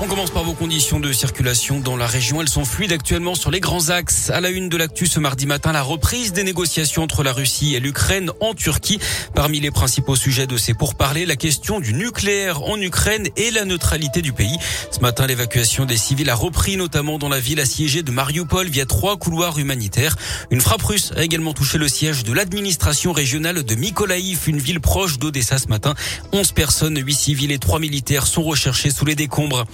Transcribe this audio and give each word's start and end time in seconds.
On 0.00 0.06
commence 0.06 0.30
par 0.30 0.44
vos 0.44 0.52
conditions 0.52 1.00
de 1.00 1.12
circulation 1.12 1.80
dans 1.80 1.96
la 1.96 2.06
région. 2.06 2.40
Elles 2.40 2.48
sont 2.48 2.64
fluides 2.64 2.92
actuellement 2.92 3.34
sur 3.34 3.50
les 3.50 3.58
grands 3.58 3.88
axes. 3.88 4.30
À 4.30 4.40
la 4.40 4.50
une 4.50 4.68
de 4.68 4.76
l'actu 4.76 5.08
ce 5.08 5.18
mardi 5.18 5.44
matin, 5.44 5.72
la 5.72 5.82
reprise 5.82 6.32
des 6.32 6.44
négociations 6.44 7.02
entre 7.02 7.24
la 7.24 7.32
Russie 7.32 7.74
et 7.74 7.80
l'Ukraine 7.80 8.30
en 8.40 8.54
Turquie. 8.54 9.00
Parmi 9.34 9.58
les 9.58 9.72
principaux 9.72 10.14
sujets 10.14 10.46
de 10.46 10.56
ces 10.56 10.72
pourparlers, 10.72 11.26
la 11.26 11.34
question 11.34 11.80
du 11.80 11.94
nucléaire 11.94 12.62
en 12.62 12.80
Ukraine 12.80 13.26
et 13.36 13.50
la 13.50 13.64
neutralité 13.64 14.22
du 14.22 14.32
pays. 14.32 14.56
Ce 14.92 15.00
matin, 15.00 15.26
l'évacuation 15.26 15.84
des 15.84 15.96
civils 15.96 16.30
a 16.30 16.36
repris, 16.36 16.76
notamment 16.76 17.18
dans 17.18 17.28
la 17.28 17.40
ville 17.40 17.58
assiégée 17.58 18.04
de 18.04 18.12
Mariupol 18.12 18.68
via 18.68 18.86
trois 18.86 19.16
couloirs 19.16 19.58
humanitaires. 19.58 20.14
Une 20.52 20.60
frappe 20.60 20.82
russe 20.82 21.12
a 21.16 21.24
également 21.24 21.54
touché 21.54 21.76
le 21.76 21.88
siège 21.88 22.22
de 22.22 22.32
l'administration 22.32 23.12
régionale 23.12 23.64
de 23.64 23.74
Mykolaïv, 23.74 24.42
une 24.46 24.60
ville 24.60 24.80
proche 24.80 25.18
d'Odessa 25.18 25.58
ce 25.58 25.66
matin. 25.66 25.94
11 26.32 26.52
personnes, 26.52 27.04
8 27.04 27.14
civils 27.14 27.50
et 27.50 27.58
3 27.58 27.80
militaires 27.80 28.28
sont 28.28 28.44
recherchés 28.44 28.90
sous 28.92 29.04
les 29.04 29.16
décombres. 29.16 29.64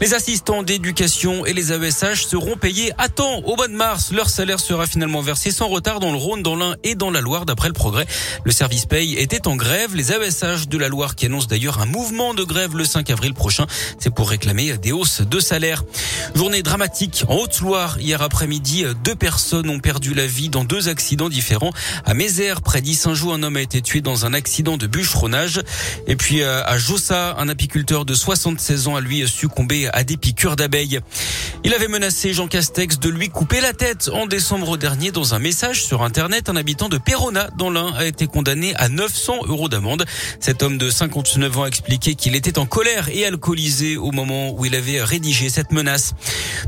Les 0.00 0.14
assistants 0.14 0.62
d'éducation 0.62 1.44
et 1.44 1.52
les 1.52 1.72
AESH 1.72 2.26
seront 2.26 2.56
payés 2.56 2.92
à 2.98 3.08
temps 3.08 3.40
au 3.44 3.56
mois 3.56 3.68
de 3.68 3.74
mars. 3.74 4.12
Leur 4.12 4.30
salaire 4.30 4.58
sera 4.58 4.86
finalement 4.86 5.20
versé 5.20 5.50
sans 5.50 5.68
retard 5.68 6.00
dans 6.00 6.10
le 6.10 6.16
Rhône, 6.16 6.42
dans 6.42 6.56
l'Ain 6.56 6.74
et 6.84 6.94
dans 6.94 7.10
la 7.10 7.20
Loire 7.20 7.46
d'après 7.46 7.68
le 7.68 7.74
progrès. 7.74 8.06
Le 8.44 8.50
service 8.50 8.86
paye 8.86 9.14
était 9.16 9.46
en 9.46 9.56
grève. 9.56 9.94
Les 9.94 10.12
AESH 10.12 10.68
de 10.68 10.78
la 10.78 10.88
Loire 10.88 11.16
qui 11.16 11.26
annoncent 11.26 11.46
d'ailleurs 11.46 11.80
un 11.80 11.86
mouvement 11.86 12.34
de 12.34 12.42
grève 12.44 12.76
le 12.76 12.84
5 12.84 13.10
avril 13.10 13.34
prochain. 13.34 13.66
C'est 13.98 14.10
pour 14.10 14.30
réclamer 14.30 14.78
des 14.78 14.92
hausses 14.92 15.20
de 15.20 15.38
salaire. 15.38 15.84
Journée 16.34 16.62
dramatique 16.62 17.24
en 17.28 17.36
Haute-Loire. 17.36 17.98
Hier 18.00 18.22
après-midi, 18.22 18.84
deux 19.04 19.14
personnes 19.14 19.68
ont 19.68 19.80
perdu 19.80 20.14
la 20.14 20.26
vie 20.26 20.48
dans 20.48 20.64
deux 20.64 20.88
accidents 20.88 21.28
différents. 21.28 21.72
À 22.04 22.14
Mézère, 22.14 22.62
près 22.62 22.80
d'Issingeau, 22.80 23.32
un 23.32 23.42
homme 23.42 23.56
a 23.56 23.60
été 23.60 23.82
tué 23.82 24.00
dans 24.00 24.24
un 24.24 24.32
accident 24.32 24.76
de 24.76 24.86
bûcheronnage. 24.86 25.60
Et 26.06 26.16
puis 26.16 26.42
euh, 26.42 26.64
à 26.64 26.78
Jossa, 26.78 27.36
un 27.38 27.48
apiculteur 27.48 28.04
de 28.04 28.14
76 28.14 28.88
ans 28.88 28.96
a 28.96 29.00
lui 29.00 29.26
succombé 29.28 29.59
à 29.92 30.04
des 30.04 30.16
piqûres 30.16 30.56
d'abeilles. 30.56 31.00
Il 31.62 31.74
avait 31.74 31.88
menacé 31.88 32.32
Jean 32.32 32.48
Castex 32.48 32.98
de 32.98 33.10
lui 33.10 33.28
couper 33.28 33.60
la 33.60 33.74
tête 33.74 34.10
en 34.14 34.26
décembre 34.26 34.78
dernier 34.78 35.10
dans 35.10 35.34
un 35.34 35.38
message 35.38 35.84
sur 35.84 36.02
Internet. 36.02 36.48
Un 36.48 36.56
habitant 36.56 36.88
de 36.88 36.96
Perona, 36.96 37.50
dans 37.58 37.68
l'Ain, 37.68 37.92
a 37.94 38.06
été 38.06 38.26
condamné 38.26 38.74
à 38.76 38.88
900 38.88 39.40
euros 39.46 39.68
d'amende. 39.68 40.06
Cet 40.40 40.62
homme 40.62 40.78
de 40.78 40.88
59 40.88 41.58
ans 41.58 41.64
a 41.64 41.68
expliqué 41.68 42.14
qu'il 42.14 42.34
était 42.34 42.58
en 42.58 42.64
colère 42.64 43.10
et 43.12 43.26
alcoolisé 43.26 43.98
au 43.98 44.10
moment 44.10 44.52
où 44.52 44.64
il 44.64 44.74
avait 44.74 45.02
rédigé 45.02 45.50
cette 45.50 45.70
menace. 45.72 46.14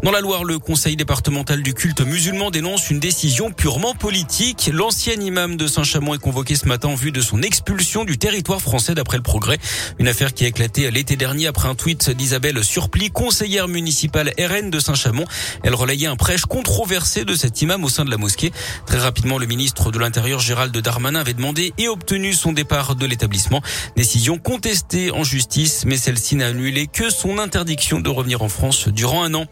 Dans 0.03 0.11
la 0.11 0.21
Loire, 0.21 0.45
le 0.45 0.59
conseil 0.59 0.97
départemental 0.97 1.63
du 1.63 1.73
culte 1.73 2.03
musulman 2.03 2.51
dénonce 2.51 2.91
une 2.91 3.01
décision 3.01 3.51
purement 3.51 3.95
politique. 3.95 4.69
L'ancien 4.73 5.15
imam 5.15 5.57
de 5.57 5.67
Saint-Chamond 5.67 6.15
est 6.15 6.19
convoqué 6.19 6.55
ce 6.55 6.69
matin 6.69 6.89
en 6.89 6.95
vue 6.95 7.13
de 7.13 7.23
son 7.23 7.41
expulsion 7.41 8.05
du 8.05 8.19
territoire 8.19 8.61
français 8.61 8.95
d'après 8.95 9.17
le 9.17 9.23
progrès. 9.23 9.59
Une 9.99 10.09
affaire 10.09 10.35
qui 10.35 10.45
a 10.45 10.49
éclaté 10.49 10.91
l'été 10.91 11.17
dernier 11.17 11.47
après 11.47 11.69
un 11.69 11.75
tweet 11.75 12.11
d'Isabelle 12.11 12.63
Surpli, 12.83 13.13
conseillère 13.13 13.69
municipale 13.69 14.33
RN 14.37 14.69
de 14.69 14.81
Saint-Chamond. 14.81 15.25
Elle 15.63 15.77
relayait 15.77 16.09
un 16.09 16.17
prêche 16.17 16.47
controversé 16.47 17.25
de 17.25 17.37
cet 17.37 17.63
imam 17.63 17.85
au 17.85 17.89
sein 17.89 18.05
de 18.05 18.11
la 18.11 18.17
mosquée. 18.17 18.51
Très 18.87 18.99
rapidement, 18.99 19.39
le 19.39 19.47
ministre 19.47 19.93
de 19.93 20.01
l'Intérieur 20.01 20.41
Gérald 20.41 20.77
Darmanin 20.77 21.21
avait 21.21 21.33
demandé 21.33 21.73
et 21.79 21.87
obtenu 21.87 22.33
son 22.33 22.51
départ 22.51 22.97
de 22.97 23.07
l'établissement. 23.07 23.63
Décision 23.97 24.37
contestée 24.37 25.13
en 25.13 25.23
justice, 25.23 25.85
mais 25.87 25.97
celle-ci 25.97 26.35
n'a 26.35 26.49
annulé 26.49 26.89
que 26.89 27.09
son 27.09 27.39
interdiction 27.39 28.01
de 28.01 28.11
revenir 28.11 28.43
en 28.43 28.49
France 28.49 28.89
durant 28.89 29.23
un 29.23 29.33
an. 29.35 29.47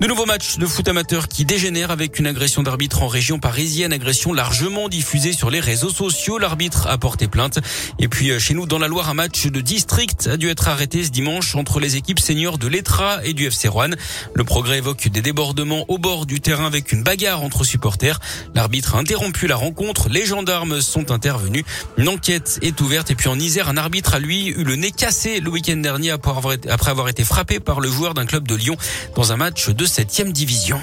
De 0.00 0.08
nouveaux 0.08 0.26
matchs 0.26 0.58
de 0.58 0.66
foot 0.66 0.88
amateur 0.88 1.28
qui 1.28 1.44
dégénèrent 1.44 1.92
avec 1.92 2.18
une 2.18 2.26
agression 2.26 2.64
d'arbitre 2.64 3.04
en 3.04 3.06
région 3.06 3.38
parisienne, 3.38 3.92
agression 3.92 4.32
largement 4.32 4.88
diffusée 4.88 5.32
sur 5.32 5.48
les 5.48 5.60
réseaux 5.60 5.90
sociaux. 5.90 6.38
L'arbitre 6.38 6.88
a 6.88 6.98
porté 6.98 7.28
plainte. 7.28 7.60
Et 8.00 8.08
puis 8.08 8.32
euh, 8.32 8.40
chez 8.40 8.52
nous, 8.52 8.66
dans 8.66 8.80
la 8.80 8.88
Loire, 8.88 9.10
un 9.10 9.14
match 9.14 9.46
de 9.46 9.60
district 9.60 10.26
a 10.26 10.36
dû 10.36 10.48
être 10.48 10.66
arrêté 10.66 11.04
ce 11.04 11.10
dimanche 11.10 11.54
entre 11.54 11.78
les 11.78 11.94
équipes 11.94 12.18
seniors 12.18 12.58
de 12.58 12.63
l'Etra 12.68 13.24
et 13.24 13.32
du 13.32 13.46
FC 13.46 13.68
Rouen. 13.68 13.90
Le 14.34 14.44
progrès 14.44 14.78
évoque 14.78 15.08
des 15.08 15.22
débordements 15.22 15.84
au 15.88 15.98
bord 15.98 16.26
du 16.26 16.40
terrain 16.40 16.66
avec 16.66 16.92
une 16.92 17.02
bagarre 17.02 17.42
entre 17.42 17.64
supporters. 17.64 18.20
L'arbitre 18.54 18.94
a 18.94 18.98
interrompu 18.98 19.46
la 19.46 19.56
rencontre. 19.56 20.08
Les 20.08 20.26
gendarmes 20.26 20.80
sont 20.80 21.10
intervenus. 21.10 21.64
Une 21.96 22.08
enquête 22.08 22.58
est 22.62 22.80
ouverte. 22.80 23.10
Et 23.10 23.14
puis 23.14 23.28
en 23.28 23.38
Isère, 23.38 23.68
un 23.68 23.76
arbitre 23.76 24.14
a 24.14 24.18
lui 24.18 24.48
eu 24.48 24.64
le 24.64 24.76
nez 24.76 24.90
cassé 24.90 25.40
le 25.40 25.50
week-end 25.50 25.76
dernier 25.76 26.10
après 26.10 26.90
avoir 26.90 27.08
été 27.08 27.24
frappé 27.24 27.60
par 27.60 27.80
le 27.80 27.88
joueur 27.88 28.14
d'un 28.14 28.26
club 28.26 28.46
de 28.46 28.54
Lyon 28.54 28.76
dans 29.14 29.32
un 29.32 29.36
match 29.36 29.70
de 29.70 29.84
septième 29.84 30.32
division. 30.32 30.80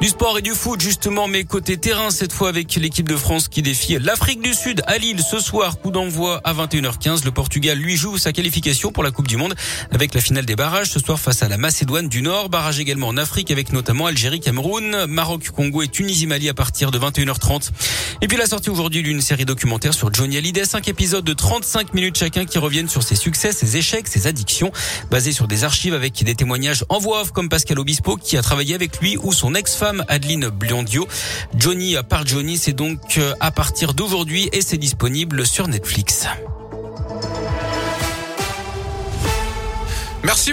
Du 0.00 0.06
sport 0.06 0.38
et 0.38 0.42
du 0.42 0.52
foot 0.52 0.80
justement, 0.80 1.26
mais 1.26 1.42
côté 1.42 1.76
terrain 1.76 2.10
cette 2.10 2.32
fois 2.32 2.50
avec 2.50 2.72
l'équipe 2.76 3.08
de 3.08 3.16
France 3.16 3.48
qui 3.48 3.62
défie 3.62 3.98
l'Afrique 3.98 4.40
du 4.40 4.54
Sud 4.54 4.80
à 4.86 4.96
Lille 4.96 5.20
ce 5.28 5.40
soir. 5.40 5.80
Coup 5.80 5.90
d'envoi 5.90 6.40
à 6.44 6.54
21h15. 6.54 7.24
Le 7.24 7.32
Portugal 7.32 7.76
lui 7.76 7.96
joue 7.96 8.16
sa 8.16 8.32
qualification 8.32 8.92
pour 8.92 9.02
la 9.02 9.10
Coupe 9.10 9.26
du 9.26 9.36
Monde 9.36 9.56
avec 9.90 10.14
la 10.14 10.20
finale 10.20 10.46
des 10.46 10.54
barrages 10.54 10.88
ce 10.88 11.00
soir 11.00 11.18
face 11.18 11.42
à 11.42 11.48
la 11.48 11.58
Macédoine 11.58 12.08
du 12.08 12.22
Nord. 12.22 12.48
Barrage 12.48 12.78
également 12.78 13.08
en 13.08 13.16
Afrique 13.16 13.50
avec 13.50 13.72
notamment 13.72 14.06
Algérie, 14.06 14.38
Cameroun, 14.38 15.06
Maroc, 15.06 15.50
Congo 15.50 15.82
et 15.82 15.88
Tunisie, 15.88 16.28
Mali 16.28 16.48
à 16.48 16.54
partir 16.54 16.92
de 16.92 16.98
21h30. 17.00 17.70
Et 18.22 18.28
puis 18.28 18.36
la 18.36 18.46
sortie 18.46 18.70
aujourd'hui 18.70 19.02
d'une 19.02 19.20
série 19.20 19.46
documentaire 19.46 19.94
sur 19.94 20.14
Johnny 20.14 20.36
Hallyday, 20.36 20.64
cinq 20.64 20.86
épisodes 20.86 21.24
de 21.24 21.32
35 21.32 21.92
minutes 21.94 22.18
chacun 22.18 22.44
qui 22.44 22.58
reviennent 22.58 22.88
sur 22.88 23.02
ses 23.02 23.16
succès, 23.16 23.50
ses 23.50 23.76
échecs, 23.76 24.06
ses 24.06 24.28
addictions, 24.28 24.70
basés 25.10 25.32
sur 25.32 25.48
des 25.48 25.64
archives 25.64 25.94
avec 25.94 26.22
des 26.22 26.36
témoignages 26.36 26.84
en 26.88 27.00
voix 27.00 27.22
off 27.22 27.32
comme 27.32 27.48
Pascal 27.48 27.80
Obispo 27.80 28.14
qui 28.14 28.36
a 28.36 28.42
travaillé 28.42 28.76
avec 28.76 29.00
lui 29.00 29.16
ou 29.16 29.32
son 29.32 29.56
ex-femme 29.56 29.87
Adeline 30.08 30.48
Bliondio. 30.48 31.06
Johnny 31.56 31.96
par 32.08 32.26
Johnny, 32.26 32.58
c'est 32.58 32.72
donc 32.72 33.18
euh, 33.18 33.34
à 33.40 33.50
partir 33.50 33.94
d'aujourd'hui 33.94 34.48
et 34.52 34.62
c'est 34.62 34.78
disponible 34.78 35.46
sur 35.46 35.68
Netflix. 35.68 36.26
Merci 40.24 40.52